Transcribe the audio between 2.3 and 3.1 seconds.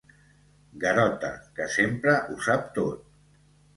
sap tot.